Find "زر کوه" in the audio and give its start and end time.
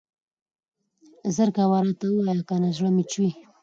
1.35-1.77